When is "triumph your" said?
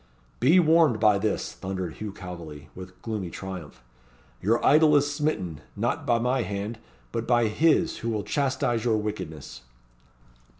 3.29-4.65